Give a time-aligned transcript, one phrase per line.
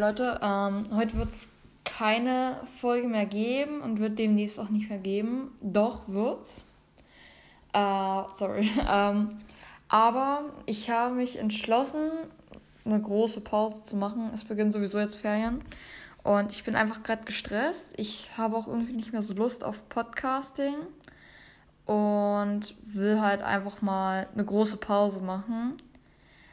[0.00, 1.48] Leute, ähm, heute wird es
[1.84, 5.52] keine Folge mehr geben und wird demnächst auch nicht mehr geben.
[5.60, 6.64] Doch wird's.
[7.74, 8.70] Äh, sorry.
[8.90, 9.38] ähm,
[9.88, 12.08] aber ich habe mich entschlossen,
[12.86, 14.30] eine große Pause zu machen.
[14.32, 15.62] Es beginnen sowieso jetzt Ferien.
[16.22, 17.88] Und ich bin einfach gerade gestresst.
[17.96, 20.76] Ich habe auch irgendwie nicht mehr so Lust auf Podcasting.
[21.84, 25.76] Und will halt einfach mal eine große Pause machen.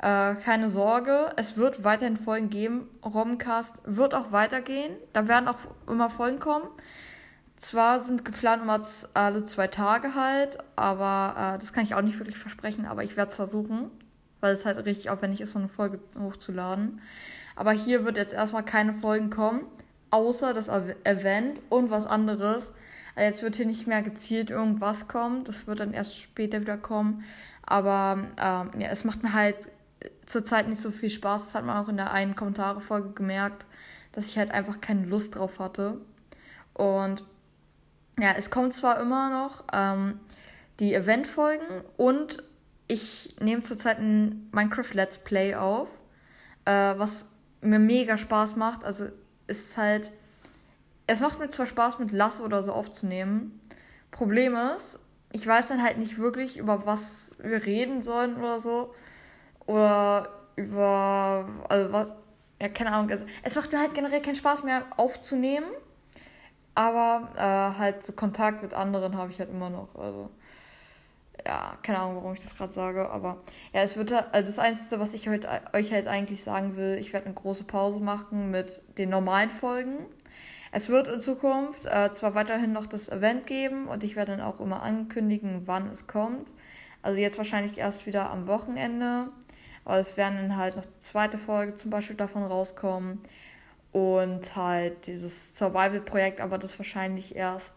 [0.00, 2.88] Äh, keine Sorge, es wird weiterhin Folgen geben.
[3.04, 4.94] Romcast wird auch weitergehen.
[5.12, 5.58] Da werden auch
[5.88, 6.68] immer Folgen kommen.
[7.56, 8.80] Zwar sind geplant immer
[9.14, 13.16] alle zwei Tage halt, aber äh, das kann ich auch nicht wirklich versprechen, aber ich
[13.16, 13.90] werde es versuchen,
[14.40, 17.00] weil es halt richtig aufwendig ist, so eine Folge hochzuladen.
[17.56, 19.62] Aber hier wird jetzt erstmal keine Folgen kommen,
[20.10, 22.72] außer das Event und was anderes.
[23.16, 26.76] Also jetzt wird hier nicht mehr gezielt irgendwas kommen, das wird dann erst später wieder
[26.76, 27.24] kommen.
[27.66, 29.66] Aber ähm, ja, es macht mir halt
[30.28, 31.46] zurzeit nicht so viel Spaß.
[31.46, 33.66] Das hat man auch in der einen Kommentare-Folge gemerkt,
[34.12, 36.00] dass ich halt einfach keine Lust drauf hatte.
[36.74, 37.24] Und
[38.20, 40.20] ja, es kommt zwar immer noch ähm,
[40.80, 42.42] die Event-Folgen und
[42.88, 45.88] ich nehme zurzeit ein Minecraft Let's Play auf,
[46.64, 47.26] äh, was
[47.60, 48.84] mir mega Spaß macht.
[48.84, 49.08] Also
[49.46, 50.12] ist halt,
[51.06, 53.60] es macht mir zwar Spaß, mit Lasso oder so aufzunehmen.
[54.10, 55.00] Problem ist,
[55.32, 58.94] ich weiß dann halt nicht wirklich, über was wir reden sollen oder so
[59.68, 62.06] oder über, also was,
[62.60, 63.10] ja, keine Ahnung.
[63.10, 65.70] Also, es macht mir halt generell keinen Spaß mehr aufzunehmen,
[66.74, 69.94] aber äh, halt so Kontakt mit anderen habe ich halt immer noch.
[69.94, 70.30] Also,
[71.46, 73.38] ja, keine Ahnung, warum ich das gerade sage, aber
[73.72, 77.12] ja, es wird also das Einzige, was ich heute euch halt eigentlich sagen will, ich
[77.12, 80.06] werde eine große Pause machen mit den normalen Folgen.
[80.72, 84.40] Es wird in Zukunft äh, zwar weiterhin noch das Event geben und ich werde dann
[84.40, 86.52] auch immer ankündigen, wann es kommt.
[87.02, 89.28] Also jetzt wahrscheinlich erst wieder am Wochenende.
[89.88, 93.20] Aber es werden dann halt noch die zweite Folge zum Beispiel davon rauskommen.
[93.92, 97.74] Und halt dieses Survival-Projekt, aber das wahrscheinlich erst,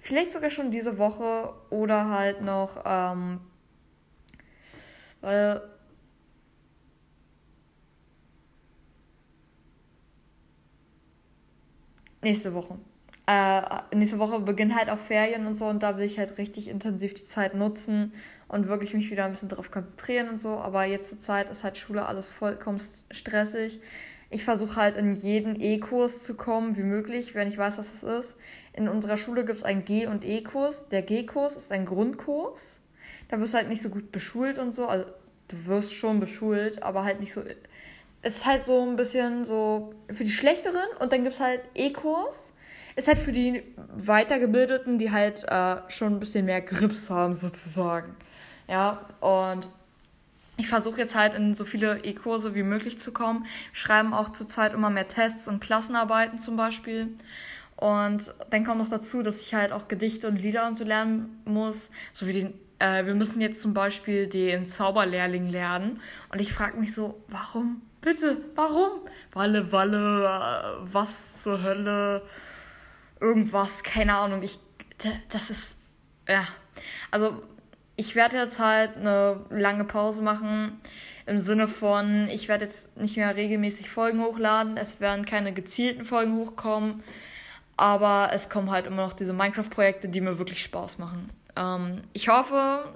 [0.00, 3.40] vielleicht sogar schon diese Woche oder halt noch, ähm,
[5.20, 5.60] weil
[12.22, 12.78] nächste Woche
[13.28, 13.60] äh,
[13.94, 17.12] nächste Woche beginnt halt auch Ferien und so und da will ich halt richtig intensiv
[17.14, 18.12] die Zeit nutzen
[18.46, 20.58] und wirklich mich wieder ein bisschen darauf konzentrieren und so.
[20.58, 23.80] Aber jetzt zur Zeit ist halt Schule alles vollkommen stressig.
[24.30, 28.02] Ich versuche halt in jeden E-Kurs zu kommen, wie möglich, wenn ich weiß, was es
[28.02, 28.36] ist.
[28.72, 30.88] In unserer Schule gibt es einen G- und E-Kurs.
[30.88, 32.78] Der G-Kurs ist ein Grundkurs.
[33.28, 34.86] Da wirst du halt nicht so gut beschult und so.
[34.86, 35.06] Also
[35.48, 37.42] du wirst schon beschult, aber halt nicht so.
[38.22, 41.66] Es ist halt so ein bisschen so für die Schlechteren und dann gibt es halt
[41.74, 42.52] E-Kurs
[42.96, 43.62] ist halt für die
[43.94, 48.16] Weitergebildeten, die halt äh, schon ein bisschen mehr Grips haben, sozusagen.
[48.68, 49.68] Ja, und
[50.56, 53.46] ich versuche jetzt halt in so viele E-Kurse wie möglich zu kommen.
[53.72, 57.08] Schreiben auch zurzeit immer mehr Tests und Klassenarbeiten zum Beispiel.
[57.76, 61.42] Und dann kommt noch dazu, dass ich halt auch Gedichte und Lieder und so lernen
[61.44, 61.90] muss.
[62.14, 66.00] So wie den, äh, wir müssen jetzt zum Beispiel den Zauberlehrling lernen.
[66.32, 67.82] Und ich frage mich so, warum?
[68.00, 68.90] Bitte, warum?
[69.34, 72.22] Walle, Walle, äh, was zur Hölle?
[73.20, 74.42] Irgendwas, keine Ahnung.
[74.42, 74.58] Ich,
[75.30, 75.76] das ist,
[76.28, 76.44] ja.
[77.10, 77.42] Also,
[77.96, 80.80] ich werde jetzt halt eine lange Pause machen.
[81.26, 84.76] Im Sinne von, ich werde jetzt nicht mehr regelmäßig Folgen hochladen.
[84.76, 87.02] Es werden keine gezielten Folgen hochkommen.
[87.76, 91.26] Aber es kommen halt immer noch diese Minecraft-Projekte, die mir wirklich Spaß machen.
[91.56, 92.90] Ähm, ich hoffe,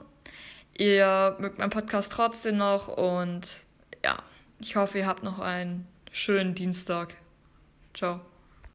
[0.75, 3.65] ihr mögt meinen Podcast trotzdem noch und
[4.05, 4.23] ja,
[4.61, 7.15] ich hoffe, ihr habt noch einen schönen Dienstag.
[7.95, 8.30] Ciao.